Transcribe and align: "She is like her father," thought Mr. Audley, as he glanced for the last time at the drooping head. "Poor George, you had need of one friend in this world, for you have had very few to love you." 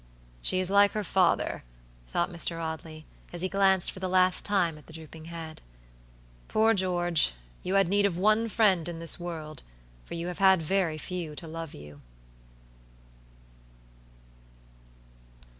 "She 0.41 0.59
is 0.59 0.71
like 0.71 0.93
her 0.93 1.03
father," 1.03 1.63
thought 2.07 2.31
Mr. 2.31 2.59
Audley, 2.59 3.05
as 3.31 3.41
he 3.43 3.47
glanced 3.47 3.91
for 3.91 3.99
the 3.99 4.09
last 4.09 4.43
time 4.43 4.79
at 4.79 4.87
the 4.87 4.93
drooping 4.93 5.25
head. 5.25 5.61
"Poor 6.47 6.73
George, 6.73 7.33
you 7.61 7.75
had 7.75 7.87
need 7.87 8.07
of 8.07 8.17
one 8.17 8.49
friend 8.49 8.89
in 8.89 8.97
this 8.97 9.19
world, 9.19 9.61
for 10.03 10.15
you 10.15 10.25
have 10.25 10.39
had 10.39 10.59
very 10.59 10.97
few 10.97 11.35
to 11.35 11.47
love 11.47 11.75
you." 11.75 12.01